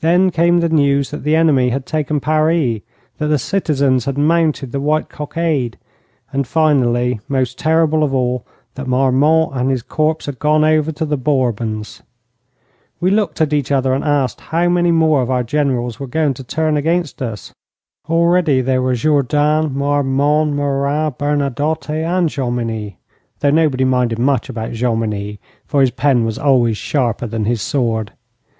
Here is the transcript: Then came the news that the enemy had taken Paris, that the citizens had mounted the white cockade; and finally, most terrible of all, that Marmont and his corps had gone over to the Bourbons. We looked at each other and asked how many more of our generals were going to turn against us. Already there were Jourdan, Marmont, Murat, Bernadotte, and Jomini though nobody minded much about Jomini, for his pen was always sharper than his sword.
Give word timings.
Then 0.00 0.30
came 0.32 0.58
the 0.58 0.68
news 0.68 1.12
that 1.12 1.22
the 1.22 1.36
enemy 1.36 1.68
had 1.68 1.86
taken 1.86 2.18
Paris, 2.18 2.80
that 3.18 3.28
the 3.28 3.38
citizens 3.38 4.04
had 4.04 4.18
mounted 4.18 4.72
the 4.72 4.80
white 4.80 5.08
cockade; 5.08 5.78
and 6.32 6.44
finally, 6.48 7.20
most 7.28 7.56
terrible 7.56 8.02
of 8.02 8.12
all, 8.12 8.44
that 8.74 8.88
Marmont 8.88 9.52
and 9.54 9.70
his 9.70 9.82
corps 9.82 10.16
had 10.26 10.40
gone 10.40 10.64
over 10.64 10.90
to 10.90 11.04
the 11.04 11.16
Bourbons. 11.16 12.02
We 12.98 13.12
looked 13.12 13.40
at 13.40 13.52
each 13.52 13.70
other 13.70 13.94
and 13.94 14.02
asked 14.02 14.40
how 14.40 14.68
many 14.68 14.90
more 14.90 15.22
of 15.22 15.30
our 15.30 15.44
generals 15.44 16.00
were 16.00 16.08
going 16.08 16.34
to 16.34 16.42
turn 16.42 16.76
against 16.76 17.22
us. 17.22 17.52
Already 18.10 18.60
there 18.60 18.82
were 18.82 18.96
Jourdan, 18.96 19.72
Marmont, 19.78 20.54
Murat, 20.54 21.18
Bernadotte, 21.18 22.02
and 22.04 22.28
Jomini 22.28 22.96
though 23.38 23.50
nobody 23.50 23.84
minded 23.84 24.18
much 24.18 24.48
about 24.48 24.72
Jomini, 24.72 25.38
for 25.64 25.82
his 25.82 25.92
pen 25.92 26.24
was 26.24 26.36
always 26.36 26.76
sharper 26.76 27.28
than 27.28 27.44
his 27.44 27.62
sword. 27.62 28.10